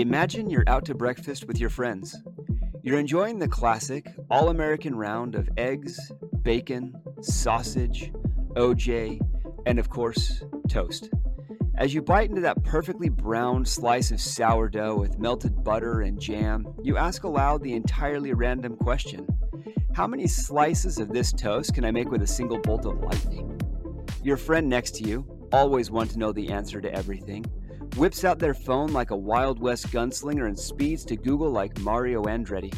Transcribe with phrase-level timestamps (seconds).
[0.00, 2.16] Imagine you're out to breakfast with your friends.
[2.82, 8.10] You're enjoying the classic all American round of eggs, bacon, sausage,
[8.56, 9.20] OJ,
[9.66, 11.10] and of course, toast.
[11.76, 16.66] As you bite into that perfectly browned slice of sourdough with melted butter and jam,
[16.82, 19.28] you ask aloud the entirely random question
[19.92, 23.60] How many slices of this toast can I make with a single bolt of lightning?
[24.22, 27.44] Your friend next to you, always want to know the answer to everything,
[27.96, 32.24] whips out their phone like a Wild West gunslinger and speeds to Google like Mario
[32.24, 32.74] Andretti.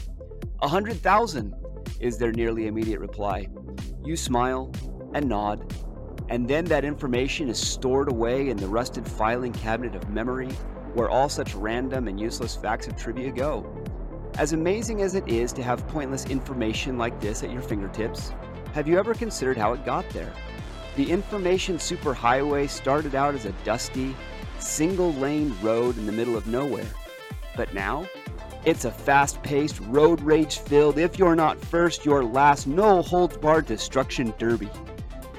[0.62, 1.54] A hundred thousand
[2.00, 3.48] is their nearly immediate reply.
[4.04, 4.72] You smile
[5.14, 5.74] and nod,
[6.28, 10.48] and then that information is stored away in the rusted filing cabinet of memory
[10.94, 13.66] where all such random and useless facts of trivia go.
[14.38, 18.32] As amazing as it is to have pointless information like this at your fingertips,
[18.72, 20.32] have you ever considered how it got there?
[20.96, 24.14] The information superhighway started out as a dusty,
[24.62, 26.86] single lane road in the middle of nowhere.
[27.56, 28.06] But now,
[28.64, 33.36] it's a fast paced, road rage filled, if you're not first, you're last, no holds
[33.36, 34.70] barred destruction derby.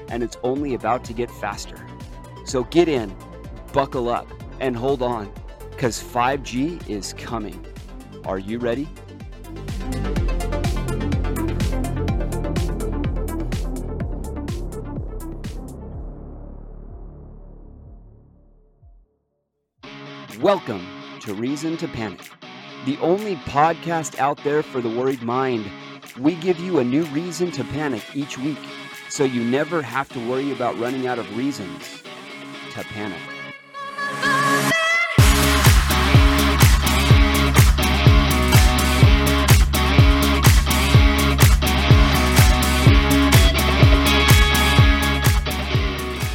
[0.08, 1.86] And it's only about to get faster.
[2.44, 3.16] So get in,
[3.72, 4.28] buckle up,
[4.60, 5.32] and hold on,
[5.70, 7.66] because 5G is coming.
[8.24, 8.88] Are you ready?
[20.44, 20.86] Welcome
[21.20, 22.20] to Reason to Panic,
[22.84, 25.64] the only podcast out there for the worried mind.
[26.20, 28.58] We give you a new reason to panic each week,
[29.08, 32.02] so you never have to worry about running out of reasons
[32.72, 33.18] to panic.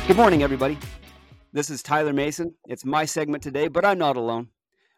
[0.08, 0.80] Good morning, everybody.
[1.52, 2.54] This is Tyler Mason.
[2.68, 4.50] It's my segment today, but I'm not alone.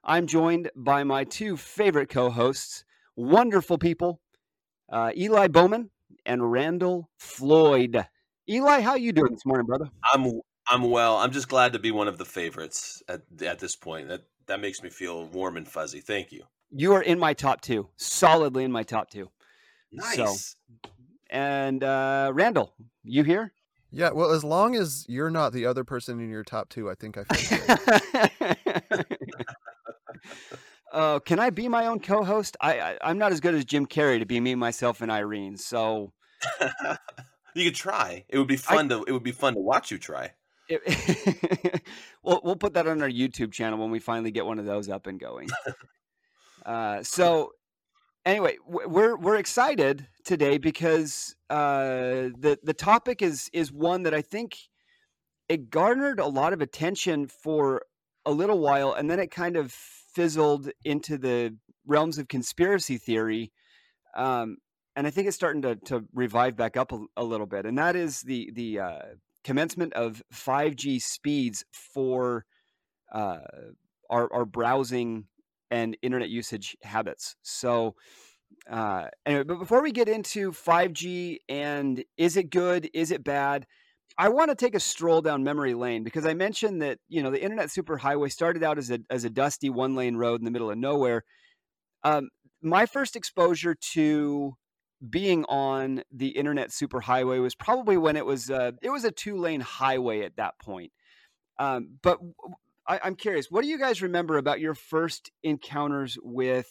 [0.04, 2.84] I'm joined by my two favorite co-hosts,
[3.16, 4.20] wonderful people,
[4.92, 5.92] uh, Eli Bowman
[6.26, 8.06] and Randall Floyd.
[8.50, 9.86] Eli, how are you doing this morning, brother?
[10.14, 11.16] I'm I'm well.
[11.18, 14.10] I'm just glad to be one of the favorites at at this point.
[14.10, 16.02] That that makes me feel warm and fuzzy.
[16.02, 16.44] Thank you.
[16.70, 19.30] You are in my top two, solidly in my top two.
[19.94, 20.16] Nice.
[20.16, 20.36] So,
[21.30, 22.74] and uh, Randall,
[23.06, 23.54] you here?
[23.92, 26.96] Yeah, well, as long as you're not the other person in your top two, I
[26.96, 27.78] think I feel
[28.90, 29.06] good.
[30.94, 32.56] uh, can I be my own co-host?
[32.62, 35.58] I, I I'm not as good as Jim Carrey to be me, myself, and Irene.
[35.58, 36.14] So
[37.54, 38.24] you could try.
[38.30, 39.04] It would be fun to.
[39.04, 40.32] It would be fun to watch you try.
[40.70, 41.84] it,
[42.24, 44.88] we'll we'll put that on our YouTube channel when we finally get one of those
[44.88, 45.50] up and going.
[46.66, 47.52] Uh, so
[48.26, 54.22] anyway, we're we're excited today because uh, the the topic is is one that I
[54.22, 54.58] think
[55.50, 57.84] it garnered a lot of attention for
[58.26, 61.56] a little while, and then it kind of fizzled into the
[61.86, 63.52] realms of conspiracy theory.
[64.16, 64.58] Um,
[64.96, 67.78] and I think it's starting to, to revive back up a, a little bit, and
[67.78, 69.00] that is the the uh,
[69.44, 72.46] commencement of 5G speeds for
[73.12, 73.40] uh,
[74.10, 75.26] our, our browsing
[75.70, 77.36] and internet usage habits.
[77.42, 77.96] So,
[78.70, 83.66] uh, anyway, but before we get into 5G and is it good, is it bad,
[84.18, 87.32] I want to take a stroll down memory lane because I mentioned that you know
[87.32, 90.52] the internet superhighway started out as a as a dusty one lane road in the
[90.52, 91.24] middle of nowhere.
[92.04, 92.30] Um,
[92.62, 94.56] my first exposure to
[95.10, 99.38] being on the internet superhighway was probably when it was uh, it was a two
[99.38, 100.92] lane highway at that point.
[101.58, 102.20] Um, but
[102.88, 106.70] I, am curious, what do you guys remember about your first encounters with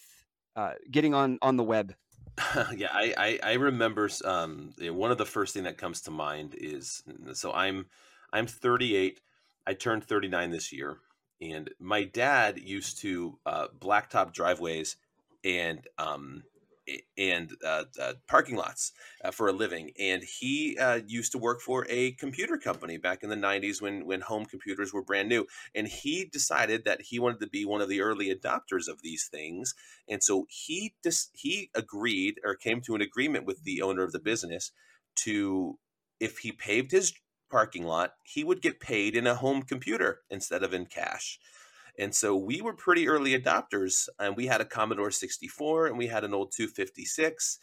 [0.56, 1.94] uh, getting on on the web?
[2.76, 6.54] yeah, I I, I remember um, one of the first thing that comes to mind
[6.58, 7.02] is
[7.32, 7.86] so I'm
[8.32, 9.20] I'm 38.
[9.66, 10.98] I turned 39 this year,
[11.40, 14.96] and my dad used to uh, blacktop driveways
[15.44, 16.44] and um,
[17.16, 18.92] and uh, uh, parking lots
[19.24, 19.90] uh, for a living.
[19.98, 24.06] And he uh, used to work for a computer company back in the 90s when,
[24.06, 25.46] when home computers were brand new.
[25.74, 29.28] And he decided that he wanted to be one of the early adopters of these
[29.28, 29.74] things.
[30.08, 34.12] And so he dis- he agreed or came to an agreement with the owner of
[34.12, 34.72] the business
[35.16, 35.78] to,
[36.18, 37.12] if he paved his
[37.50, 41.38] parking lot, he would get paid in a home computer instead of in cash.
[42.00, 46.06] And so we were pretty early adopters, and we had a Commodore 64 and we
[46.06, 47.58] had an old 256.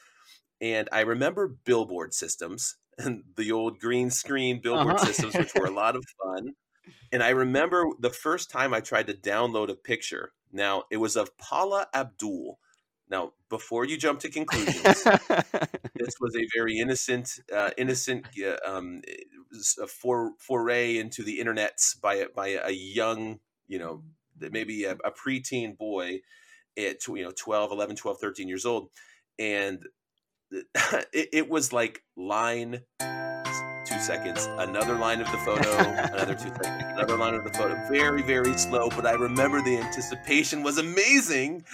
[0.62, 5.06] And I remember billboard systems and the old green screen billboard uh-huh.
[5.06, 6.52] systems, which were a lot of fun.
[7.12, 10.34] And I remember the first time I tried to download a picture.
[10.52, 12.60] Now, it was of Paula Abdul.
[13.10, 19.02] Now, before you jump to conclusions, this was a very innocent, uh, innocent uh, um,
[19.88, 24.04] for, foray into the internets by by a young, you know,
[24.52, 26.20] maybe a, a preteen boy
[26.78, 28.90] at you know 12 11 12 13 years old
[29.40, 29.84] and
[30.52, 35.78] it, it was like line two seconds another line of the photo
[36.14, 37.76] another two seconds another line of the photo.
[37.90, 41.64] Very very slow but i remember the anticipation was amazing.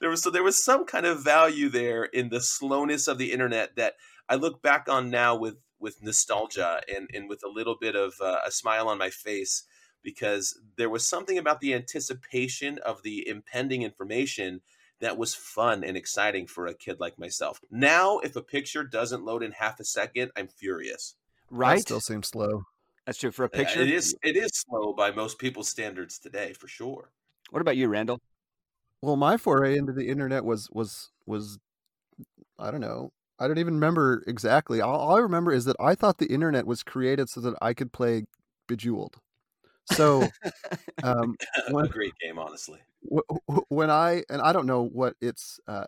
[0.00, 3.32] There was so there was some kind of value there in the slowness of the
[3.32, 3.94] internet that
[4.28, 8.14] i look back on now with with nostalgia and and with a little bit of
[8.20, 9.64] uh, a smile on my face
[10.02, 14.60] because there was something about the anticipation of the impending information
[15.00, 17.60] that was fun and exciting for a kid like myself.
[17.70, 21.16] Now, if a picture doesn't load in half a second, I'm furious.
[21.50, 21.76] Right?
[21.76, 22.64] That still seems slow.
[23.04, 23.80] That's true for a picture.
[23.80, 24.16] It is.
[24.22, 27.10] It is slow by most people's standards today, for sure.
[27.50, 28.20] What about you, Randall?
[29.02, 31.58] Well, my foray into the internet was was was
[32.58, 33.12] I don't know.
[33.40, 34.80] I don't even remember exactly.
[34.80, 37.74] All, all I remember is that I thought the internet was created so that I
[37.74, 38.26] could play
[38.68, 39.16] Bejeweled.
[39.90, 40.28] So,
[41.02, 41.36] um,
[41.70, 42.80] when, a great game, honestly.
[43.68, 45.84] when I and I don't know what its uh,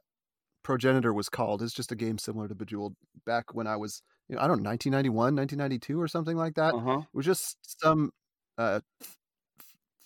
[0.62, 1.62] progenitor was called.
[1.62, 2.96] It's just a game similar to Bejeweled.
[3.25, 6.75] Back when I was, you know, I don't know, 1991, 1992, or something like that.
[6.75, 7.00] Uh-huh.
[7.00, 8.11] It was just some
[8.58, 8.81] uh,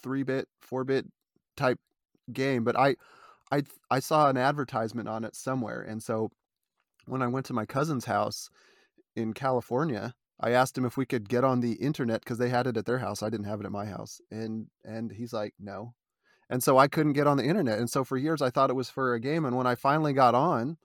[0.03, 1.07] three bit, four bit
[1.57, 1.79] type
[2.33, 2.65] game.
[2.65, 2.97] But I,
[3.51, 6.31] I, I saw an advertisement on it somewhere, and so
[7.07, 8.51] when I went to my cousin's house
[9.17, 12.67] in California, I asked him if we could get on the internet because they had
[12.67, 13.23] it at their house.
[13.23, 15.95] I didn't have it at my house, and and he's like, no,
[16.51, 17.79] and so I couldn't get on the internet.
[17.79, 19.45] And so for years I thought it was for a game.
[19.45, 20.79] And when I finally got on,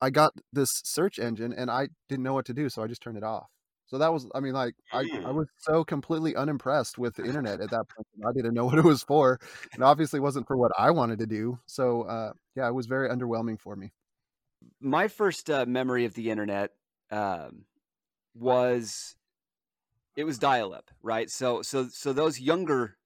[0.00, 3.02] I got this search engine, and I didn't know what to do, so I just
[3.02, 3.48] turned it off.
[3.86, 5.36] So that was, I mean, like I, I hmm.
[5.36, 8.06] was so completely unimpressed with the internet at that point.
[8.26, 9.38] I didn't know what it was for,
[9.72, 11.58] and obviously wasn't for what I wanted to do.
[11.66, 13.92] So uh, yeah, it was very underwhelming for me.
[14.80, 16.72] My first uh, memory of the internet.
[17.10, 17.64] Um
[18.34, 19.16] was
[20.16, 21.30] it was dial up, right?
[21.30, 22.96] So so so those younger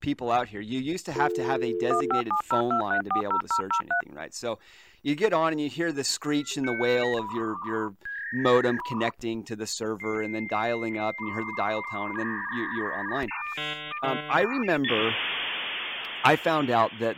[0.00, 3.20] people out here, you used to have to have a designated phone line to be
[3.20, 4.34] able to search anything, right?
[4.34, 4.58] So
[5.02, 7.94] you get on and you hear the screech and the wail of your your
[8.34, 12.10] modem connecting to the server and then dialing up and you heard the dial tone
[12.10, 13.28] and then you, you were online.
[14.02, 15.12] Um, I remember
[16.24, 17.16] I found out that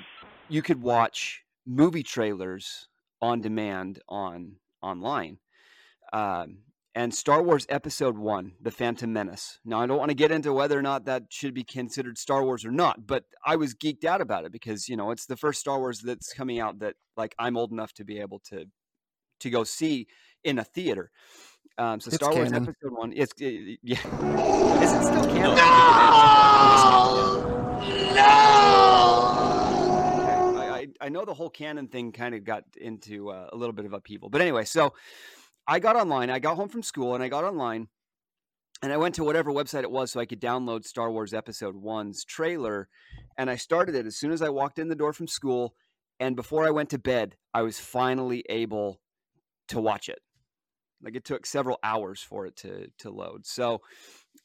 [0.48, 2.88] you could watch movie trailers
[3.22, 5.38] on demand on online.
[6.12, 6.58] Um,
[6.94, 9.58] and Star Wars Episode 1, The Phantom Menace.
[9.64, 12.44] Now, I don't want to get into whether or not that should be considered Star
[12.44, 15.36] Wars or not, but I was geeked out about it because, you know, it's the
[15.36, 18.66] first Star Wars that's coming out that, like, I'm old enough to be able to
[19.40, 20.06] to go see
[20.44, 21.10] in a theater.
[21.76, 22.52] Um, so it's Star canon.
[22.52, 23.96] Wars Episode 1, it's, it, yeah.
[24.82, 25.56] Is it still canon?
[25.56, 25.64] No!
[28.14, 28.20] No!
[30.72, 33.84] I, I know the whole canon thing kind of got into uh, a little bit
[33.86, 34.28] of upheaval.
[34.28, 34.94] But anyway, so
[35.66, 36.30] I got online.
[36.30, 37.88] I got home from school and I got online
[38.82, 41.74] and I went to whatever website it was so I could download Star Wars Episode
[41.74, 42.88] One's trailer.
[43.38, 45.74] And I started it as soon as I walked in the door from school.
[46.20, 49.00] And before I went to bed, I was finally able
[49.68, 50.18] to watch it.
[51.02, 53.46] Like it took several hours for it to to load.
[53.46, 53.80] So,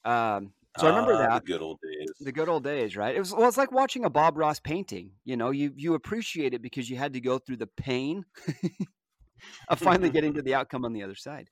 [0.03, 2.09] um, so I remember uh, that the good old days.
[2.19, 3.15] The good old days, right?
[3.15, 5.11] It was well, it's like watching a Bob Ross painting.
[5.23, 8.25] You know, you you appreciate it because you had to go through the pain
[9.67, 11.49] of finally getting to the outcome on the other side.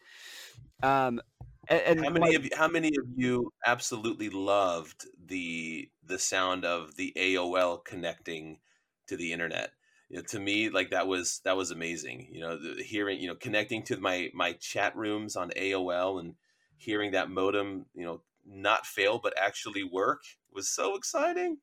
[0.84, 1.22] Um,
[1.70, 6.66] and, and how many of you, how many of you absolutely loved the the sound
[6.66, 8.60] of the AOL connecting
[9.08, 9.72] to the internet?
[10.10, 12.30] You know, to me, like that was that was amazing.
[12.32, 16.36] You know, the, hearing you know connecting to my my chat rooms on AOL and
[16.78, 20.22] hearing that modem, you know, not fail but actually work
[20.54, 21.58] was so exciting.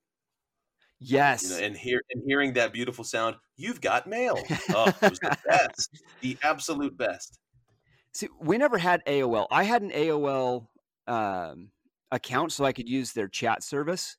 [1.00, 1.44] Yes.
[1.44, 4.38] You know, and hear and hearing that beautiful sound, you've got mail.
[4.74, 5.90] Oh, it was the best.
[6.20, 7.38] The absolute best.
[8.12, 9.46] See, we never had AOL.
[9.50, 10.66] I had an AOL
[11.06, 11.70] um,
[12.10, 14.16] account so I could use their chat service.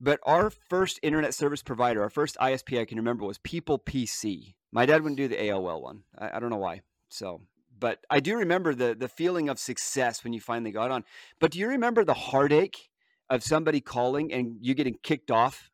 [0.00, 4.54] But our first internet service provider, our first ISP I can remember was People PC.
[4.70, 6.02] My dad wouldn't do the AOL one.
[6.16, 6.82] I, I don't know why.
[7.08, 7.40] So,
[7.78, 11.04] but I do remember the the feeling of success when you finally got on.
[11.40, 12.90] But do you remember the heartache
[13.30, 15.70] of somebody calling and you getting kicked off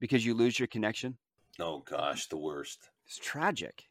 [0.00, 1.18] because you lose your connection?
[1.60, 2.90] Oh gosh, the worst.
[3.06, 3.84] It's tragic,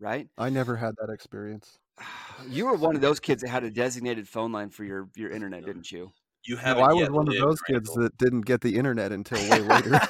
[0.00, 0.28] right?
[0.38, 1.78] I never had that experience.
[2.48, 5.30] You were one of those kids that had a designated phone line for your your
[5.30, 6.10] internet, didn't you?
[6.44, 6.76] You have.
[6.78, 9.94] No, I was one of those kids that didn't get the internet until way later.
[9.94, 10.08] uh,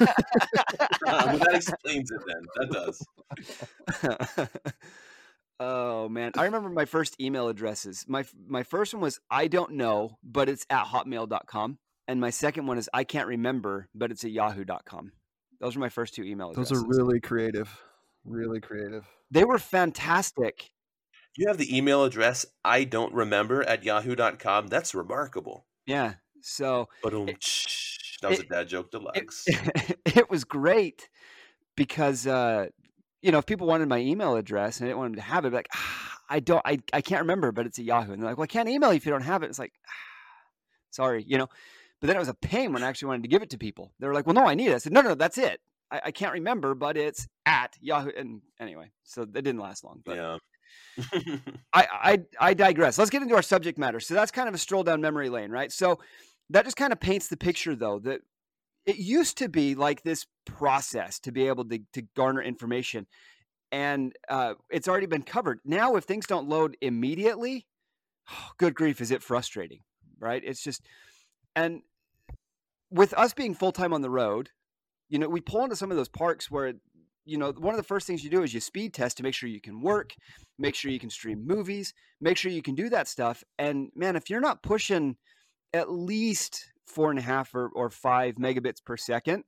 [1.06, 2.20] well, that explains it.
[2.26, 4.48] Then that does.
[5.60, 8.04] oh man, I remember my first email addresses.
[8.08, 11.78] My my first one was I don't know, but it's at hotmail.com.
[12.08, 15.12] and my second one is I can't remember, but it's at yahoo.com.
[15.64, 16.82] Those are my first two email addresses.
[16.82, 17.74] Those are really creative.
[18.26, 19.06] Really creative.
[19.30, 20.70] They were fantastic.
[21.38, 24.66] You have the email address I don't remember at yahoo.com.
[24.66, 25.64] That's remarkable.
[25.86, 26.16] Yeah.
[26.42, 29.44] So but um, That was it, a dad joke deluxe.
[29.46, 31.08] It, it was great
[31.76, 32.66] because uh,
[33.22, 35.46] you know if people wanted my email address and I didn't want them to have
[35.46, 38.28] it, like ah, I don't, I, I can't remember, but it's a Yahoo, and they're
[38.28, 39.46] like, well, I can't email you if you don't have it.
[39.46, 39.92] It's like, ah,
[40.90, 41.48] sorry, you know.
[42.04, 43.94] But then it was a pain when I actually wanted to give it to people.
[43.98, 44.74] They were like, well, no, I need it.
[44.74, 45.58] I said, no, no, no that's it.
[45.90, 48.10] I, I can't remember, but it's at Yahoo.
[48.14, 50.02] And anyway, so it didn't last long.
[50.04, 50.36] But yeah.
[51.72, 52.98] I, I I digress.
[52.98, 54.00] Let's get into our subject matter.
[54.00, 55.72] So that's kind of a stroll down memory lane, right?
[55.72, 55.98] So
[56.50, 58.20] that just kind of paints the picture, though, that
[58.84, 63.06] it used to be like this process to be able to, to garner information
[63.72, 67.66] and uh, it's already been covered now if things don't load immediately
[68.30, 69.80] oh, good grief is it frustrating
[70.20, 70.82] right it's just
[71.56, 71.80] and
[72.94, 74.50] with us being full-time on the road
[75.08, 76.72] you know we pull into some of those parks where
[77.24, 79.34] you know one of the first things you do is you speed test to make
[79.34, 80.14] sure you can work
[80.58, 84.16] make sure you can stream movies make sure you can do that stuff and man
[84.16, 85.16] if you're not pushing
[85.74, 89.44] at least four and a half or, or five megabits per second,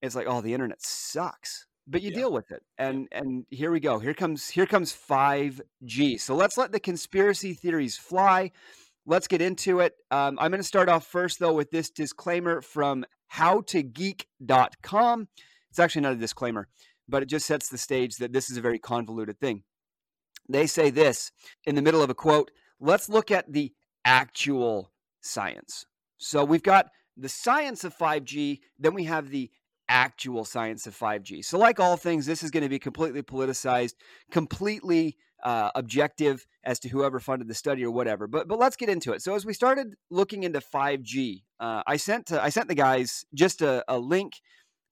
[0.00, 1.66] it's like, oh, the internet sucks.
[1.86, 2.16] But you yeah.
[2.16, 2.62] deal with it.
[2.76, 3.98] And and here we go.
[3.98, 6.20] Here comes here comes 5G.
[6.20, 8.52] So let's let the conspiracy theories fly.
[9.08, 9.94] Let's get into it.
[10.10, 15.28] Um, I'm going to start off first, though, with this disclaimer from howtogeek.com.
[15.70, 16.68] It's actually not a disclaimer,
[17.08, 19.62] but it just sets the stage that this is a very convoluted thing.
[20.50, 21.32] They say this
[21.64, 22.50] in the middle of a quote
[22.80, 23.72] let's look at the
[24.04, 25.86] actual science.
[26.18, 29.50] So we've got the science of 5G, then we have the
[29.88, 31.46] actual science of 5G.
[31.46, 33.94] So, like all things, this is going to be completely politicized,
[34.30, 38.26] completely uh, objective as to whoever funded the study or whatever.
[38.26, 39.22] But but let's get into it.
[39.22, 43.24] So, as we started looking into 5G, uh, I sent to, I sent the guys
[43.34, 44.34] just a, a link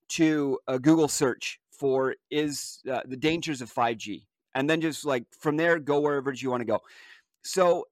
[0.09, 4.23] to a Google search for is uh, the dangers of 5G,
[4.55, 6.79] and then just like from there go wherever you want to go.
[7.43, 7.85] So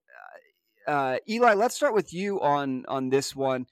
[0.86, 3.66] uh, Eli, let's start with you on on this one.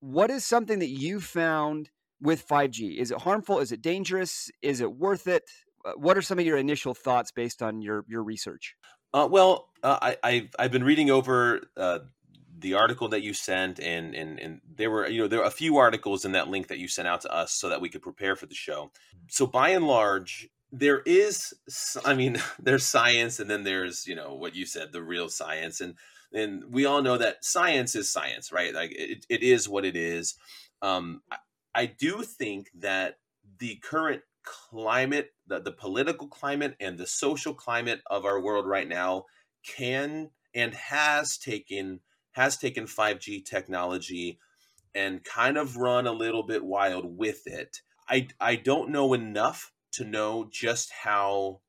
[0.00, 1.90] What is something that you found
[2.20, 2.96] with 5G?
[2.96, 3.60] Is it harmful?
[3.60, 4.50] Is it dangerous?
[4.62, 5.44] Is it worth it?
[5.86, 8.74] Uh, what are some of your initial thoughts based on your your research?
[9.14, 12.00] Uh, well, uh, I, I've, I've been reading over uh,
[12.58, 15.50] the article that you sent, and, and and there were you know there were a
[15.50, 18.02] few articles in that link that you sent out to us so that we could
[18.02, 18.90] prepare for the show.
[19.28, 21.54] So by and large, there is,
[22.04, 25.80] I mean, there's science, and then there's you know what you said, the real science,
[25.80, 25.94] and
[26.32, 28.74] and we all know that science is science, right?
[28.74, 30.36] Like it, it is what it is.
[30.82, 31.36] Um, I,
[31.74, 33.18] I do think that
[33.58, 38.88] the current climate, the, the political climate and the social climate of our world right
[38.88, 39.24] now
[39.66, 42.00] can and has taken
[42.32, 44.38] has taken 5G technology
[44.94, 47.82] and kind of run a little bit wild with it.
[48.08, 51.60] I I don't know enough to know just how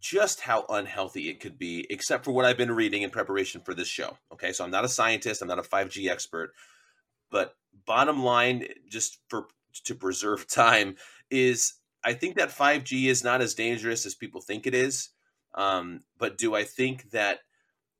[0.00, 3.74] just how unhealthy it could be, except for what I've been reading in preparation for
[3.74, 4.16] this show.
[4.32, 6.52] Okay, so I'm not a scientist, I'm not a 5G expert,
[7.30, 9.48] but bottom line, just for
[9.84, 10.96] to preserve time,
[11.30, 11.74] is
[12.06, 15.10] I think that 5G is not as dangerous as people think it is.
[15.56, 17.40] Um, but do I think that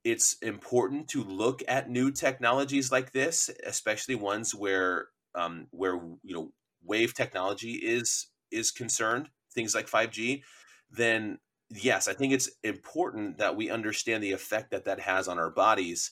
[0.05, 6.33] it's important to look at new technologies like this, especially ones where um, where you
[6.33, 10.43] know wave technology is is concerned, things like 5G?
[10.89, 15.37] Then yes, I think it's important that we understand the effect that that has on
[15.37, 16.11] our bodies,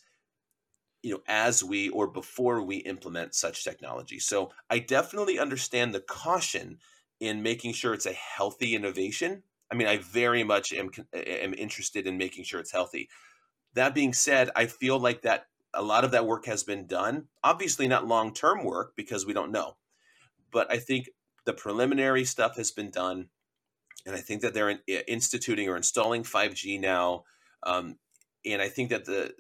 [1.01, 4.19] you know, as we or before we implement such technology.
[4.19, 6.79] So I definitely understand the caution
[7.19, 9.43] in making sure it's a healthy innovation.
[9.71, 13.09] I mean, I very much am am interested in making sure it's healthy.
[13.73, 17.27] That being said, I feel like that a lot of that work has been done.
[17.43, 19.77] Obviously, not long term work because we don't know,
[20.51, 21.09] but I think
[21.45, 23.29] the preliminary stuff has been done
[24.05, 27.23] and I think that they're in, instituting or installing 5G now.
[27.63, 27.97] Um,
[28.45, 29.33] and I think that the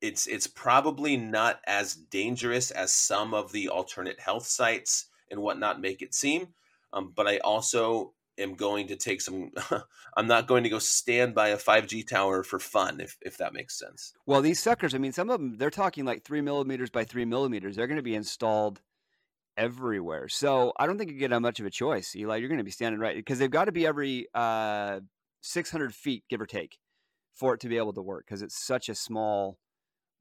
[0.00, 5.80] it's it's probably not as dangerous as some of the alternate health sites and whatnot
[5.80, 6.48] make it seem.
[6.92, 9.50] Um, but I also am going to take some.
[10.16, 13.52] I'm not going to go stand by a 5G tower for fun, if if that
[13.52, 14.12] makes sense.
[14.26, 14.94] Well, these suckers.
[14.94, 17.76] I mean, some of them they're talking like three millimeters by three millimeters.
[17.76, 18.80] They're going to be installed
[19.56, 20.28] everywhere.
[20.28, 22.36] So I don't think you get much of a choice, Eli.
[22.36, 25.00] You're going to be standing right because they've got to be every uh,
[25.42, 26.78] 600 feet, give or take,
[27.34, 29.58] for it to be able to work because it's such a small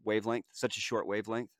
[0.03, 1.51] wavelength, such a short wavelength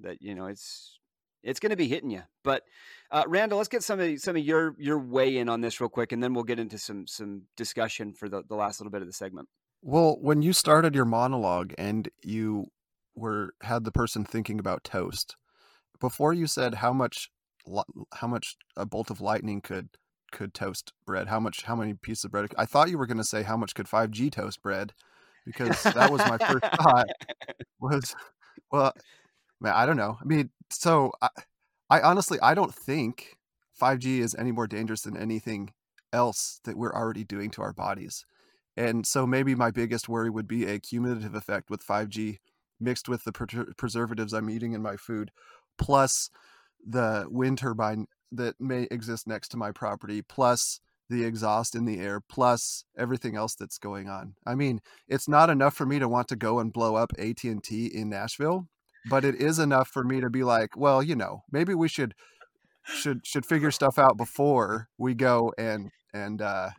[0.00, 0.98] that you know it's
[1.44, 2.22] it's going to be hitting you.
[2.42, 2.62] But
[3.10, 5.90] uh, Randall, let's get some of some of your your weigh in on this real
[5.90, 9.02] quick, and then we'll get into some some discussion for the the last little bit
[9.02, 9.48] of the segment.
[9.82, 12.66] Well, when you started your monologue and you
[13.14, 15.36] were had the person thinking about toast,
[16.00, 17.30] before you said how much
[18.14, 19.88] how much a bolt of lightning could
[20.32, 23.18] could toast bread how much how many pieces of bread i thought you were going
[23.18, 24.92] to say how much could 5g toast bread
[25.46, 27.06] because that was my first thought
[27.80, 28.16] was
[28.70, 28.92] well
[29.60, 31.28] man i don't know i mean so I,
[31.90, 33.36] I honestly I don't think
[33.80, 35.72] 5G is any more dangerous than anything
[36.12, 38.24] else that we're already doing to our bodies.
[38.76, 42.38] And so maybe my biggest worry would be a cumulative effect with 5G
[42.80, 43.32] mixed with the
[43.76, 45.30] preservatives I'm eating in my food,
[45.78, 46.30] plus
[46.84, 52.00] the wind turbine that may exist next to my property, plus the exhaust in the
[52.00, 54.34] air, plus everything else that's going on.
[54.46, 57.86] I mean, it's not enough for me to want to go and blow up AT&T
[57.86, 58.66] in Nashville,
[59.10, 62.14] but it is enough for me to be like, well, you know, maybe we should
[62.84, 66.70] should should figure stuff out before we go and and uh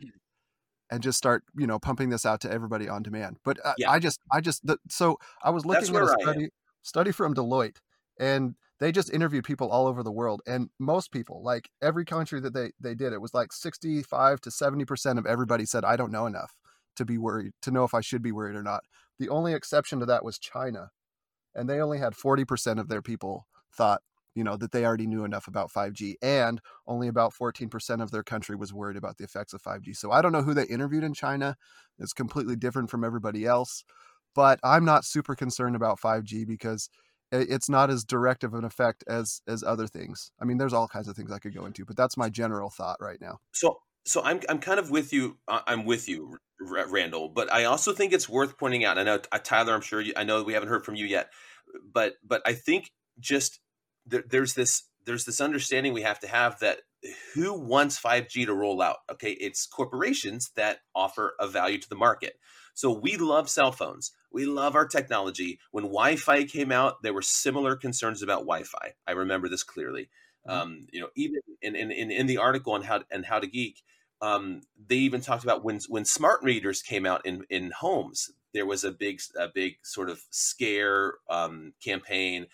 [0.90, 3.38] and just start you know pumping this out to everybody on demand.
[3.44, 3.90] But uh, yeah.
[3.90, 6.48] i just i just the, so i was looking at a study
[6.82, 7.78] study from deloitte
[8.20, 12.40] and they just interviewed people all over the world and most people like every country
[12.40, 16.12] that they they did it was like 65 to 70% of everybody said i don't
[16.12, 16.54] know enough
[16.94, 18.84] to be worried to know if i should be worried or not.
[19.18, 20.90] The only exception to that was china
[21.56, 24.02] and they only had 40% of their people thought
[24.36, 28.22] you know that they already knew enough about 5G and only about 14% of their
[28.22, 29.96] country was worried about the effects of 5G.
[29.96, 31.56] So I don't know who they interviewed in China.
[31.98, 33.82] It's completely different from everybody else,
[34.34, 36.90] but I'm not super concerned about 5G because
[37.32, 40.30] it's not as direct of an effect as as other things.
[40.40, 42.70] I mean, there's all kinds of things I could go into, but that's my general
[42.70, 43.38] thought right now.
[43.52, 45.38] So so I'm I'm kind of with you.
[45.48, 47.28] I'm with you, Randall.
[47.28, 48.98] But I also think it's worth pointing out.
[48.98, 49.74] I know uh, Tyler.
[49.74, 51.30] I'm sure you, I know we haven't heard from you yet,
[51.92, 53.60] but but I think just
[54.06, 56.80] there, there's this there's this understanding we have to have that
[57.34, 58.98] who wants 5G to roll out?
[59.10, 62.38] Okay, it's corporations that offer a value to the market.
[62.74, 64.12] So we love cell phones.
[64.32, 65.58] We love our technology.
[65.70, 68.94] When Wi-Fi came out, there were similar concerns about Wi-Fi.
[69.06, 70.10] I remember this clearly.
[70.46, 70.50] Mm-hmm.
[70.50, 73.46] Um, you know, even in, in, in, in the article on how and how to
[73.46, 73.82] geek,
[74.20, 78.30] um, they even talked about when when smart readers came out in in homes.
[78.54, 82.46] There was a big a big sort of scare um, campaign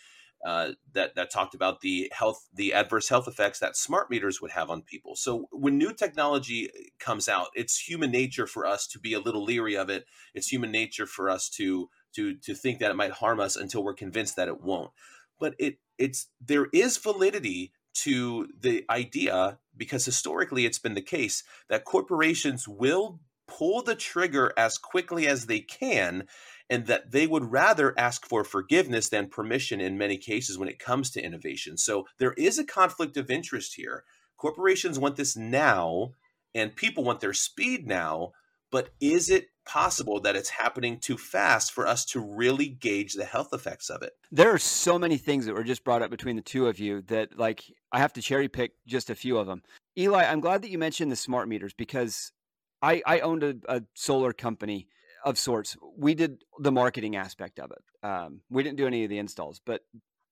[0.44, 4.50] uh, that that talked about the health, the adverse health effects that smart meters would
[4.50, 5.14] have on people.
[5.14, 9.44] So when new technology comes out, it's human nature for us to be a little
[9.44, 10.04] leery of it.
[10.34, 13.84] It's human nature for us to to to think that it might harm us until
[13.84, 14.90] we're convinced that it won't.
[15.38, 21.42] But it it's there is validity to the idea because historically it's been the case
[21.68, 26.26] that corporations will pull the trigger as quickly as they can
[26.70, 30.78] and that they would rather ask for forgiveness than permission in many cases when it
[30.78, 31.76] comes to innovation.
[31.76, 34.04] So there is a conflict of interest here.
[34.38, 36.12] Corporations want this now,
[36.54, 38.32] and people want their speed now,
[38.70, 43.24] but is it possible that it's happening too fast for us to really gauge the
[43.24, 44.12] health effects of it?
[44.30, 47.02] There are so many things that were just brought up between the two of you
[47.02, 49.62] that, like, I have to cherry pick just a few of them.
[49.98, 52.32] Eli, I'm glad that you mentioned the smart meters because
[52.80, 54.88] I, I owned a, a solar company
[55.24, 55.76] of sorts.
[55.96, 58.06] We did the marketing aspect of it.
[58.06, 59.82] Um, we didn't do any of the installs, but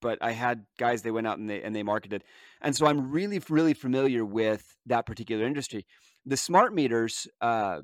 [0.02, 2.24] but I had guys they went out and they and they marketed,
[2.60, 5.86] and so I'm really really familiar with that particular industry.
[6.26, 7.82] The smart meters, uh,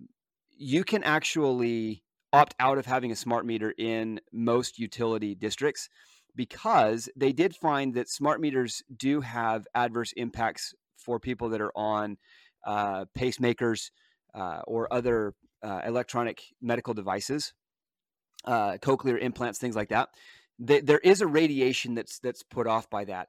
[0.57, 5.89] you can actually opt out of having a smart meter in most utility districts
[6.35, 11.73] because they did find that smart meters do have adverse impacts for people that are
[11.75, 12.17] on
[12.67, 13.91] uh, pacemakers
[14.35, 17.55] uh, or other uh, electronic medical devices,
[18.45, 20.11] uh, cochlear implants, things like that.
[20.59, 23.29] there is a radiation that's that's put off by that,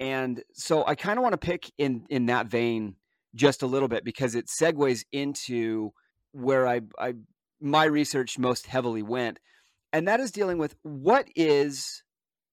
[0.00, 2.96] and so I kind of want to pick in in that vein
[3.34, 5.92] just a little bit because it segues into
[6.36, 7.14] where I, I
[7.60, 9.38] my research most heavily went,
[9.92, 12.02] and that is dealing with what is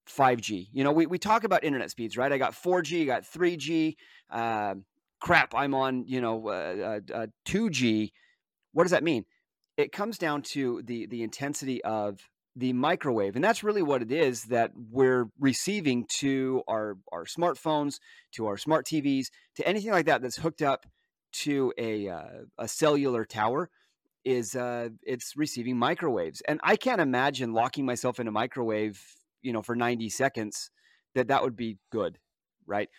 [0.09, 0.67] 5G.
[0.71, 2.31] You know, we, we talk about internet speeds, right?
[2.31, 3.95] I got 4G, I got 3G.
[4.29, 4.75] Uh,
[5.19, 8.11] crap, I'm on, you know, uh, uh, 2G.
[8.71, 9.25] What does that mean?
[9.77, 12.19] It comes down to the the intensity of
[12.55, 17.95] the microwave, and that's really what it is that we're receiving to our our smartphones,
[18.33, 20.85] to our smart TVs, to anything like that that's hooked up
[21.33, 22.23] to a uh,
[22.57, 23.69] a cellular tower
[24.25, 29.01] is uh, it's receiving microwaves and i can't imagine locking myself in a microwave
[29.41, 30.71] you know for 90 seconds
[31.15, 32.17] that that would be good
[32.65, 32.89] right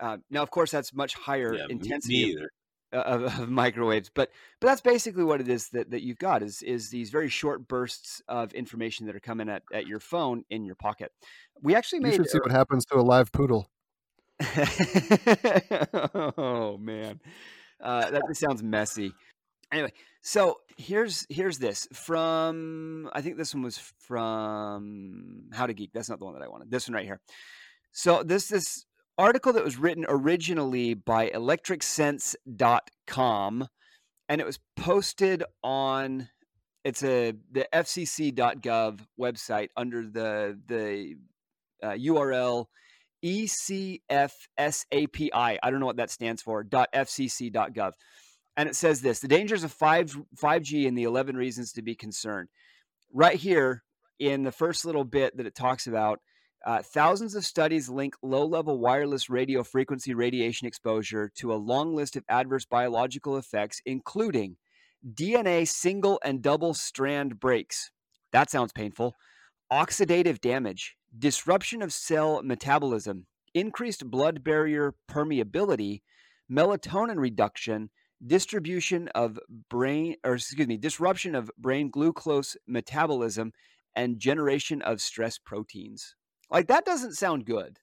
[0.00, 2.36] uh, now of course that's much higher yeah, intensity
[2.94, 4.10] of, of, microwaves.
[4.14, 4.30] But
[4.60, 7.66] but that's basically what it is that, that you've got is is these very short
[7.68, 11.12] bursts of information that are coming at, at your phone in your pocket.
[11.62, 12.12] We actually made.
[12.12, 13.68] You should see what happens to a live poodle.
[16.36, 17.20] oh man,
[17.84, 19.12] uh, that just sounds messy.
[19.72, 19.92] Anyway,
[20.22, 25.90] so here's here's this from I think this one was from How to Geek.
[25.92, 26.70] That's not the one that I wanted.
[26.70, 27.20] This one right here.
[27.92, 28.86] So this this
[29.18, 33.68] article that was written originally by electricsense.com
[34.28, 36.28] and it was posted on
[36.84, 41.14] it's a the fcc.gov website under the the
[41.82, 42.66] uh, url
[43.24, 43.98] ECFSAPI.
[45.62, 46.64] I don't know what that stands for.
[46.64, 47.92] .fcc.gov.
[48.56, 51.94] And it says this: the dangers of 5 5G and the 11 reasons to be
[51.94, 52.48] concerned.
[53.12, 53.82] Right here
[54.18, 56.20] in the first little bit that it talks about,
[56.64, 61.94] uh, thousands of studies link low level wireless radio frequency radiation exposure to a long
[61.94, 64.56] list of adverse biological effects, including
[65.12, 67.90] DNA single and double strand breaks.
[68.32, 69.14] That sounds painful.
[69.70, 76.02] Oxidative damage, disruption of cell metabolism, increased blood barrier permeability,
[76.50, 77.90] melatonin reduction,
[78.24, 83.52] distribution of brain or excuse me, disruption of brain glucose metabolism
[83.94, 86.14] and generation of stress proteins.
[86.50, 87.78] Like that doesn't sound good.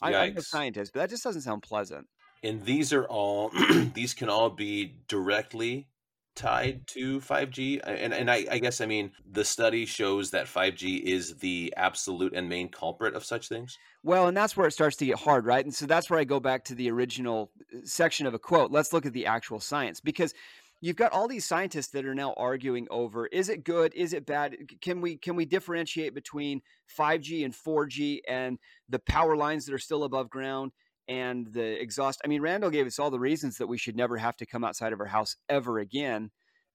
[0.00, 2.06] I, I'm a scientist, but that just doesn't sound pleasant.
[2.42, 3.50] And these are all
[3.94, 5.88] these can all be directly
[6.38, 7.80] tied to 5G.
[7.84, 12.32] And and I, I guess I mean the study shows that 5G is the absolute
[12.34, 13.76] and main culprit of such things.
[14.04, 15.64] Well, and that's where it starts to get hard, right?
[15.64, 18.70] And so that's where I go back to the original uh, section of a quote.
[18.70, 20.32] Let's look at the actual science because
[20.80, 24.24] you've got all these scientists that are now arguing over is it good is it
[24.24, 26.60] bad can we can we differentiate between
[26.96, 30.70] 5g and 4g and the power lines that are still above ground
[31.08, 34.16] and the exhaust i mean randall gave us all the reasons that we should never
[34.16, 36.30] have to come outside of our house ever again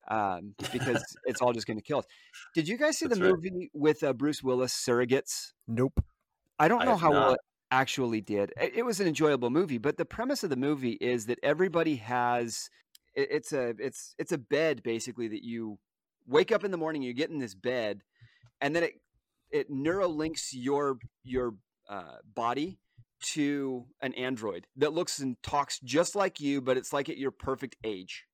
[0.10, 2.06] um, because it's all just going to kill us.
[2.54, 3.36] Did you guys see That's the right.
[3.36, 5.54] movie with uh, bruce willis surrogates?
[5.66, 6.04] Nope.
[6.60, 7.40] I don't know I how well it
[7.72, 8.52] actually did.
[8.60, 12.70] It was an enjoyable movie but the premise of the movie is that everybody has
[13.16, 15.80] it, it's a it's it's a bed basically that you
[16.28, 18.02] wake up in the morning, you get in this bed,
[18.62, 18.94] and then it
[19.52, 21.56] it neurolinks your your
[21.90, 22.80] uh, body
[23.24, 27.32] to an android that looks and talks just like you, but it's like at your
[27.32, 28.26] perfect age.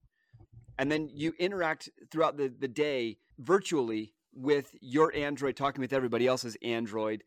[0.78, 6.28] And then you interact throughout the, the day virtually with your android talking with everybody
[6.28, 7.24] else's android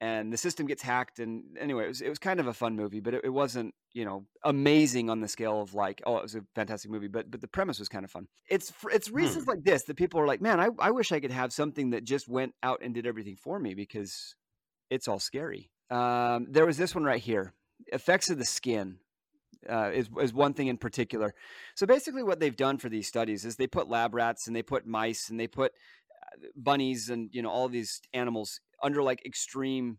[0.00, 2.76] and the system gets hacked and anyway it was, it was kind of a fun
[2.76, 6.22] movie but it, it, wasn't you know amazing on the scale of like oh it
[6.22, 9.16] was a fantastic movie but but the premise was kind of fun it's it's hmm.
[9.16, 9.50] reasons hmm.
[9.50, 12.04] like this that people are like man I, I wish i could have something that
[12.04, 14.34] just went out and did everything for me because
[14.90, 17.52] it's all scary um, there was this one right here
[17.88, 18.98] effects of the skin
[19.68, 21.34] uh, is, is one thing in particular
[21.74, 24.62] so basically what they've done for these studies is they put lab rats and they
[24.62, 25.72] put mice and they put
[26.22, 29.98] uh, bunnies and you know all these animals under like extreme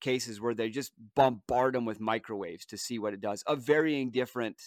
[0.00, 4.10] cases where they just bombard them with microwaves to see what it does of varying
[4.10, 4.60] different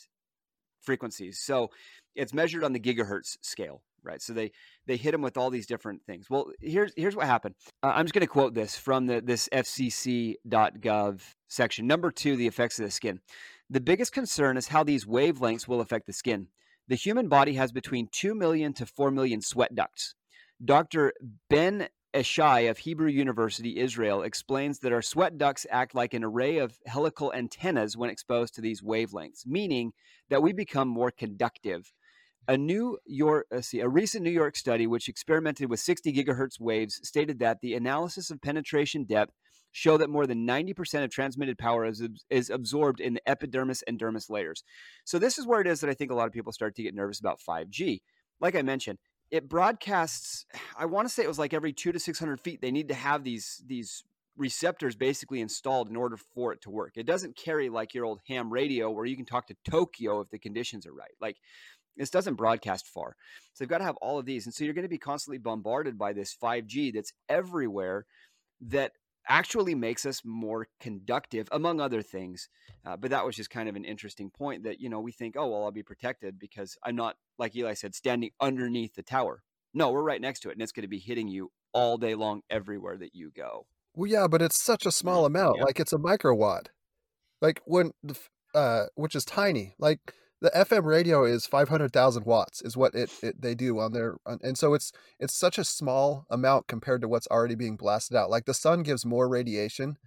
[0.81, 1.39] frequencies.
[1.39, 1.69] So
[2.15, 4.21] it's measured on the gigahertz scale, right?
[4.21, 4.51] So they
[4.85, 6.29] they hit them with all these different things.
[6.29, 7.55] Well, here's here's what happened.
[7.83, 11.87] Uh, I'm just going to quote this from the this FCC.gov section.
[11.87, 13.19] Number two, the effects of the skin.
[13.69, 16.47] The biggest concern is how these wavelengths will affect the skin.
[16.87, 20.15] The human body has between 2 million to 4 million sweat ducts.
[20.63, 21.11] Dr.
[21.49, 26.57] Ben Eshai of Hebrew University, Israel, explains that our sweat ducts act like an array
[26.57, 29.91] of helical antennas when exposed to these wavelengths, meaning
[30.29, 31.93] that we become more conductive.
[32.47, 36.59] A New York, uh, see, a recent New York study, which experimented with 60 gigahertz
[36.59, 39.33] waves, stated that the analysis of penetration depth
[39.73, 43.99] show that more than 90% of transmitted power is, is absorbed in the epidermis and
[43.99, 44.63] dermis layers.
[45.03, 46.83] So this is where it is that I think a lot of people start to
[46.83, 48.01] get nervous about 5G.
[48.39, 48.97] Like I mentioned,
[49.31, 50.45] it broadcasts
[50.77, 52.93] i want to say it was like every two to 600 feet they need to
[52.93, 54.03] have these these
[54.37, 58.19] receptors basically installed in order for it to work it doesn't carry like your old
[58.27, 61.37] ham radio where you can talk to tokyo if the conditions are right like
[61.97, 63.15] this doesn't broadcast far
[63.53, 65.37] so they've got to have all of these and so you're going to be constantly
[65.37, 68.05] bombarded by this 5g that's everywhere
[68.61, 68.91] that
[69.27, 72.49] actually makes us more conductive, among other things.
[72.85, 75.35] Uh, but that was just kind of an interesting point that, you know, we think,
[75.37, 79.43] oh, well, I'll be protected because I'm not, like Eli said, standing underneath the tower.
[79.73, 82.15] No, we're right next to it and it's going to be hitting you all day
[82.15, 83.67] long everywhere that you go.
[83.93, 85.57] Well, yeah, but it's such a small amount.
[85.57, 85.65] Yeah.
[85.65, 86.67] Like it's a microwatt.
[87.41, 87.91] Like when,
[88.55, 89.75] uh, which is tiny.
[89.77, 89.99] Like
[90.41, 94.57] the FM radio is 500,000 watts is what it, it, they do on their and
[94.57, 98.45] so it's it's such a small amount compared to what's already being blasted out like
[98.45, 99.97] the sun gives more radiation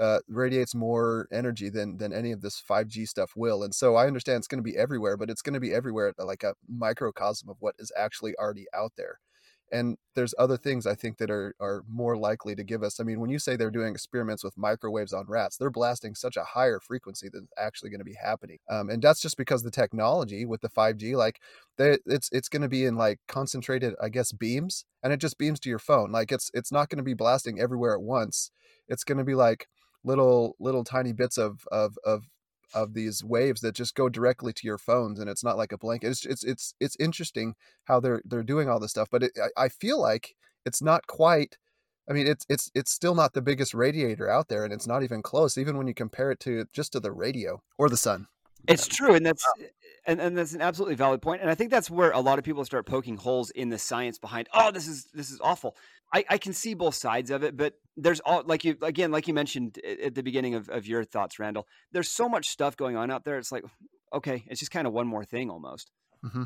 [0.00, 4.06] uh, radiates more energy than than any of this 5G stuff will and so I
[4.06, 7.48] understand it's going to be everywhere but it's going to be everywhere like a microcosm
[7.48, 9.18] of what is actually already out there
[9.72, 13.04] and there's other things i think that are are more likely to give us i
[13.04, 16.44] mean when you say they're doing experiments with microwaves on rats they're blasting such a
[16.44, 20.44] higher frequency that's actually going to be happening um, and that's just because the technology
[20.44, 21.40] with the 5g like
[21.76, 25.38] they, it's it's going to be in like concentrated i guess beams and it just
[25.38, 28.50] beams to your phone like it's it's not going to be blasting everywhere at once
[28.88, 29.66] it's going to be like
[30.04, 32.24] little little tiny bits of of of
[32.74, 35.78] of these waves that just go directly to your phones and it's not like a
[35.78, 37.54] blanket it's it's it's, it's interesting
[37.84, 41.06] how they're they're doing all this stuff but it, I, I feel like it's not
[41.06, 41.56] quite
[42.08, 45.02] I mean, it's it's it's still not the biggest radiator out there, and it's not
[45.02, 48.28] even close, even when you compare it to just to the radio or the sun.
[48.66, 49.66] It's true, and that's um,
[50.06, 51.42] and, and that's an absolutely valid point.
[51.42, 54.18] And I think that's where a lot of people start poking holes in the science
[54.18, 54.48] behind.
[54.54, 55.76] Oh, this is this is awful.
[56.12, 59.28] I, I can see both sides of it, but there's all like you again, like
[59.28, 61.66] you mentioned at the beginning of, of your thoughts, Randall.
[61.92, 63.38] There's so much stuff going on out there.
[63.38, 63.64] It's like,
[64.12, 65.90] okay, it's just kind of one more thing almost.
[66.24, 66.44] Mm-hmm.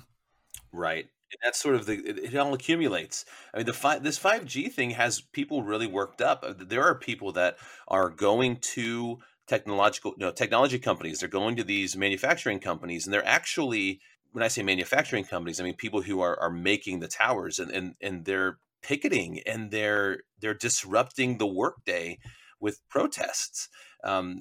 [0.72, 1.04] Right.
[1.04, 3.24] And that's sort of the it, it, all accumulates.
[3.54, 6.44] I mean, the five this five G thing has people really worked up.
[6.46, 7.56] Uh, there are people that
[7.88, 11.20] are going to technological you know, technology companies.
[11.20, 14.00] They're going to these manufacturing companies, and they're actually
[14.32, 17.70] when I say manufacturing companies, I mean people who are are making the towers, and
[17.70, 22.18] and and they're picketing and they're they're disrupting the workday
[22.60, 23.68] with protests.
[24.04, 24.40] Um,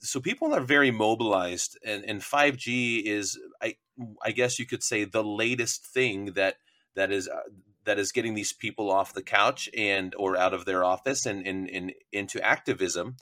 [0.00, 3.76] so people are very mobilized, and, and 5G is, I,
[4.24, 6.56] I guess you could say, the latest thing that
[6.94, 7.40] that is uh,
[7.84, 11.46] that is getting these people off the couch and or out of their office and,
[11.46, 13.16] and, and into activism.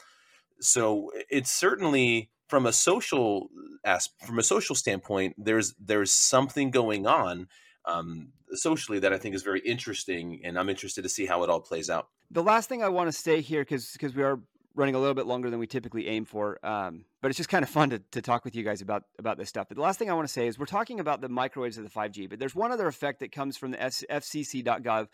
[0.60, 3.48] So it's certainly from a social
[3.84, 7.48] as from a social standpoint, there's there's something going on
[7.86, 11.50] um, socially that I think is very interesting, and I'm interested to see how it
[11.50, 12.08] all plays out.
[12.30, 14.40] The last thing I want to say here, because because we are
[14.74, 17.62] running a little bit longer than we typically aim for, um, but it's just kind
[17.62, 19.66] of fun to, to talk with you guys about about this stuff.
[19.68, 21.84] But the last thing I want to say is we're talking about the microwaves of
[21.84, 25.08] the 5G, but there's one other effect that comes from the FCC.gov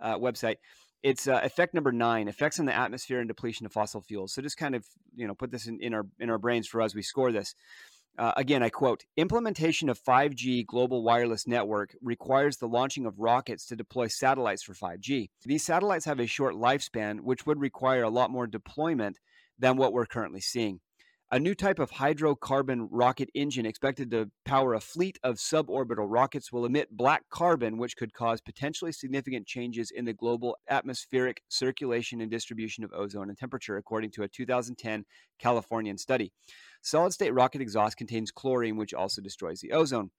[0.00, 0.56] uh, website.
[1.02, 4.32] It's uh, effect number nine: effects on the atmosphere and depletion of fossil fuels.
[4.34, 6.82] So just kind of you know put this in, in our in our brains for
[6.82, 6.94] us.
[6.94, 7.54] We score this.
[8.18, 13.64] Uh, again, I quote Implementation of 5G global wireless network requires the launching of rockets
[13.66, 15.30] to deploy satellites for 5G.
[15.44, 19.18] These satellites have a short lifespan, which would require a lot more deployment
[19.56, 20.80] than what we're currently seeing.
[21.30, 26.50] A new type of hydrocarbon rocket engine expected to power a fleet of suborbital rockets
[26.50, 32.22] will emit black carbon, which could cause potentially significant changes in the global atmospheric circulation
[32.22, 35.04] and distribution of ozone and temperature, according to a 2010
[35.38, 36.32] Californian study.
[36.82, 40.10] Solid state rocket exhaust contains chlorine, which also destroys the ozone.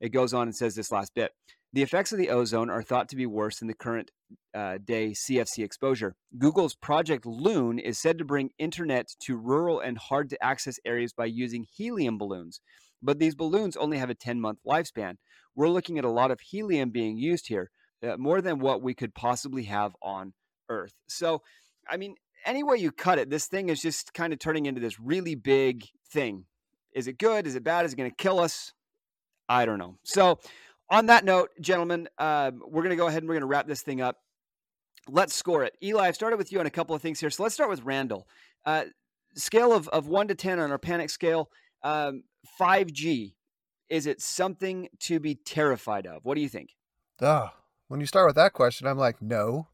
[0.00, 1.32] It goes on and says this last bit.
[1.72, 4.10] The effects of the ozone are thought to be worse than the current
[4.54, 6.14] uh, day CFC exposure.
[6.38, 11.12] Google's Project Loon is said to bring internet to rural and hard to access areas
[11.12, 12.60] by using helium balloons.
[13.02, 15.16] But these balloons only have a 10 month lifespan.
[15.54, 17.70] We're looking at a lot of helium being used here,
[18.02, 20.32] uh, more than what we could possibly have on
[20.70, 20.94] Earth.
[21.08, 21.42] So,
[21.88, 24.80] I mean, any way you cut it, this thing is just kind of turning into
[24.80, 26.44] this really big thing.
[26.92, 27.46] Is it good?
[27.46, 27.84] Is it bad?
[27.84, 28.72] Is it going to kill us?
[29.48, 29.98] I don't know.
[30.02, 30.38] So,
[30.90, 33.66] on that note, gentlemen, uh, we're going to go ahead and we're going to wrap
[33.66, 34.16] this thing up.
[35.08, 35.76] Let's score it.
[35.82, 37.30] Eli, I've started with you on a couple of things here.
[37.30, 38.26] So let's start with Randall.
[38.64, 38.84] Uh,
[39.34, 41.50] scale of, of one to 10 on our panic scale,
[41.82, 42.24] um,
[42.60, 43.34] 5G.
[43.88, 46.24] Is it something to be terrified of?
[46.24, 46.70] What do you think?
[47.20, 47.50] Oh,
[47.88, 49.68] when you start with that question, I'm like, no.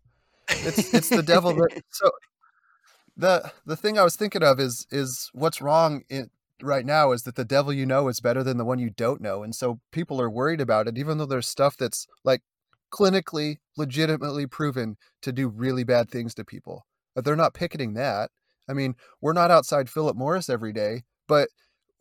[0.49, 2.11] It's it's the devil that so
[3.17, 6.31] the the thing I was thinking of is is what's wrong in,
[6.63, 9.21] right now is that the devil you know is better than the one you don't
[9.21, 12.43] know, and so people are worried about it, even though there's stuff that's like
[12.93, 16.87] clinically, legitimately proven to do really bad things to people.
[17.15, 18.31] But they're not picketing that.
[18.69, 21.49] I mean, we're not outside Philip Morris every day, but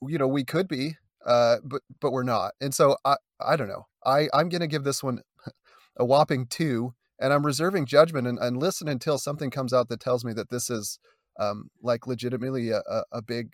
[0.01, 2.53] you know we could be, uh, but but we're not.
[2.61, 3.85] And so I I don't know.
[4.05, 5.21] I I'm gonna give this one
[5.97, 6.93] a whopping two
[7.23, 10.49] and I'm reserving judgment and, and listen until something comes out that tells me that
[10.49, 10.99] this is
[11.39, 12.81] um, like legitimately a,
[13.11, 13.53] a, big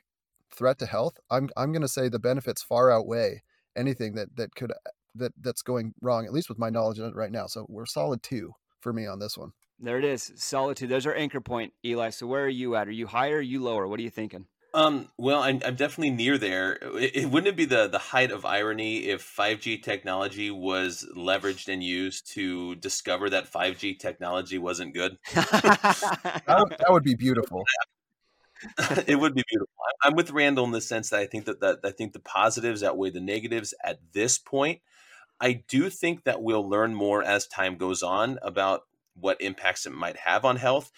[0.52, 1.20] threat to health.
[1.30, 3.44] I'm I'm going to say the benefits far outweigh
[3.78, 4.74] anything that that could
[5.16, 6.26] that that's going wrong.
[6.26, 7.46] At least with my knowledge right now.
[7.46, 9.52] So we're solid two for me on this one.
[9.80, 10.88] There it is, solid two.
[10.88, 12.10] There's our anchor point, Eli.
[12.10, 12.88] So where are you at?
[12.88, 13.38] Are you higher?
[13.38, 13.88] Are you lower?
[13.88, 14.48] What are you thinking?
[14.74, 16.74] Um, well, I'm, I'm definitely near there.
[16.74, 21.72] It, it, wouldn't it be the, the height of irony if 5G technology was leveraged
[21.72, 25.18] and used to discover that 5G technology wasn't good?
[25.34, 27.64] that, would, that would be beautiful.
[29.08, 29.74] it would be beautiful.
[30.04, 32.84] I'm with Randall in the sense that I think that, that I think the positives
[32.84, 34.82] outweigh the negatives at this point.
[35.42, 38.82] I do think that we'll learn more as time goes on about
[39.16, 40.92] what impacts it might have on health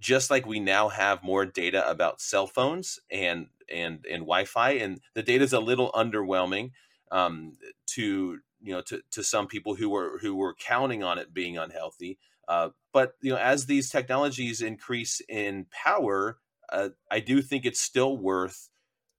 [0.00, 5.00] just like we now have more data about cell phones and and and Wi-Fi, and
[5.14, 6.70] the data is a little underwhelming
[7.10, 7.52] um,
[7.86, 11.58] to you know to, to some people who were who were counting on it being
[11.58, 12.18] unhealthy.
[12.46, 16.38] Uh, but you know, as these technologies increase in power,
[16.70, 18.70] uh, I do think it's still worth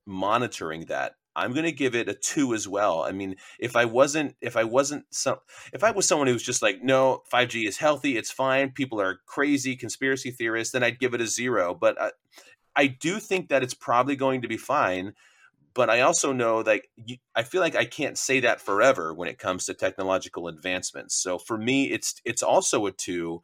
[0.06, 3.02] monitoring that I'm going to give it a two as well.
[3.04, 5.38] I mean, if I wasn't, if I wasn't some,
[5.73, 8.71] if I was someone who was just like, no, 5G is healthy, it's fine.
[8.71, 11.73] People are crazy conspiracy theorists, then I'd give it a zero.
[11.75, 12.12] But I,
[12.75, 15.13] I do think that it's probably going to be fine.
[15.73, 19.30] But I also know that you, I feel like I can't say that forever when
[19.30, 21.15] it comes to technological advancements.
[21.15, 23.41] So for me, it's it's also a two.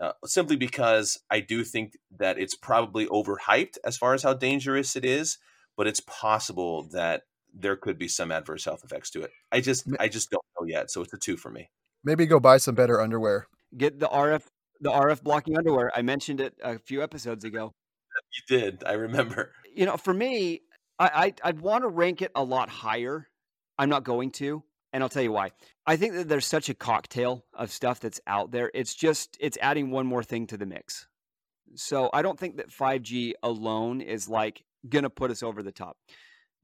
[0.00, 4.96] uh, simply because I do think that it's probably overhyped as far as how dangerous
[4.96, 5.38] it is,
[5.76, 7.22] but it's possible that
[7.54, 9.30] there could be some adverse health effects to it.
[9.52, 11.70] I just I just don't know yet, so it's a two for me.
[12.04, 13.48] Maybe go buy some better underwear.
[13.76, 14.42] Get the RF
[14.80, 15.90] the RF blocking underwear.
[15.94, 17.72] I mentioned it a few episodes ago.
[18.32, 18.84] You did.
[18.84, 19.52] I remember.
[19.74, 20.62] You know, for me,
[20.98, 23.28] I, I would want to rank it a lot higher.
[23.78, 25.52] I'm not going to, and I'll tell you why.
[25.86, 28.70] I think that there's such a cocktail of stuff that's out there.
[28.74, 31.06] It's just it's adding one more thing to the mix.
[31.76, 35.72] So I don't think that 5G alone is like going to put us over the
[35.72, 35.96] top.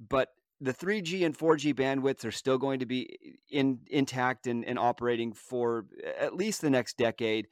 [0.09, 4.65] But the 3G and 4G bandwidths are still going to be eh, in, intact and,
[4.65, 7.47] and operating for eh, at least the next decade.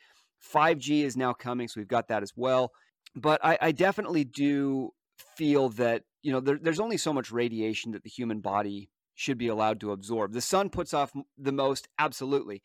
[0.55, 2.71] 5G is now coming, so we've got that as well.
[3.15, 4.91] But I, I definitely do
[5.37, 9.39] feel that you know there, there's only so much radiation that the human body should
[9.39, 10.33] be allowed to absorb.
[10.33, 12.63] The sun puts off the most, absolutely,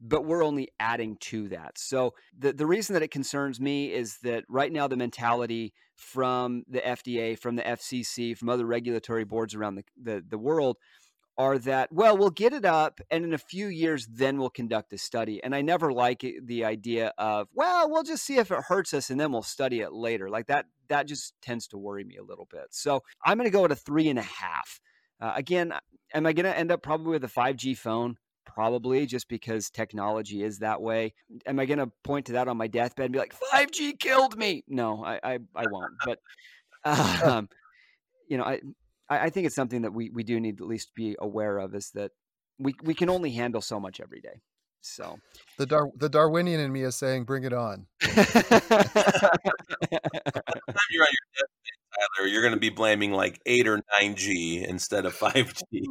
[0.00, 1.78] but we're only adding to that.
[1.78, 6.64] So the the reason that it concerns me is that right now the mentality from
[6.68, 10.78] the FDA, from the FCC, from other regulatory boards around the, the, the world
[11.38, 14.92] are that well we'll get it up and in a few years then we'll conduct
[14.92, 15.42] a study.
[15.42, 18.94] And i never like it, the idea of well we'll just see if it hurts
[18.94, 20.28] us and then we'll study it later.
[20.28, 22.66] Like that that just tends to worry me a little bit.
[22.70, 24.80] So i'm going to go at a three and a half.
[25.20, 25.72] Uh, again
[26.14, 28.16] am i going to end up probably with a 5g phone
[28.60, 31.14] probably just because technology is that way
[31.46, 34.36] am i going to point to that on my deathbed and be like 5g killed
[34.36, 36.18] me no i i, I won't but
[37.24, 37.48] um,
[38.28, 38.60] you know i
[39.08, 41.56] I, I think it's something that we, we do need to at least be aware
[41.56, 42.10] of is that
[42.58, 44.42] we, we can only handle so much every day.
[44.82, 45.18] So
[45.58, 48.40] the Dar- the Darwinian in me is saying, "Bring it on." you're on
[50.90, 51.48] your
[51.98, 55.86] Tyler, you're going to be blaming like eight or nine G instead of five G.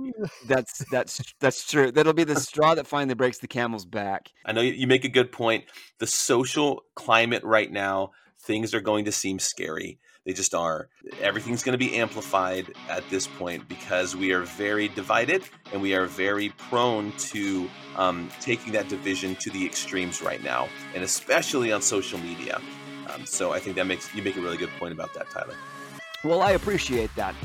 [0.48, 1.92] That's that's that's true.
[1.92, 4.32] That'll be the straw that finally breaks the camel's back.
[4.46, 5.66] I know you make a good point.
[6.00, 10.00] The social climate right now, things are going to seem scary.
[10.26, 10.90] They just are.
[11.22, 15.96] Everything's going to be amplified at this point because we are very divided and we
[15.96, 21.72] are very prone to um, taking that division to the extremes right now, and especially
[21.72, 22.62] on social media.
[23.12, 25.56] Um, so I think that makes you make a really good point about that, Tyler.
[26.24, 27.36] Well, I appreciate that.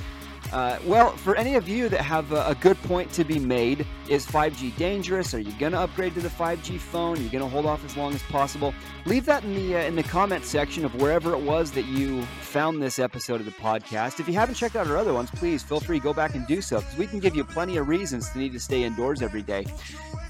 [0.52, 3.84] Uh, well, for any of you that have a, a, good point to be made,
[4.08, 5.34] is 5G dangerous?
[5.34, 7.18] Are you going to upgrade to the 5G phone?
[7.18, 8.72] Are you going to hold off as long as possible?
[9.04, 12.22] Leave that in the uh, in the comment section of wherever it was that you
[12.40, 14.20] found this episode of the podcast.
[14.20, 16.46] If you haven't checked out our other ones, please feel free to go back and
[16.46, 19.22] do so because we can give you plenty of reasons to need to stay indoors
[19.22, 19.66] every day.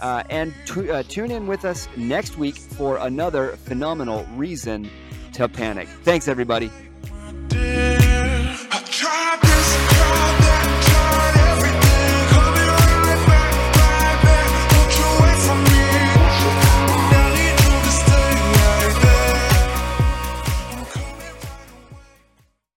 [0.00, 4.88] Uh, and t- uh, tune in with us next week for another phenomenal reason
[5.34, 5.88] to panic.
[6.02, 6.70] Thanks, everybody.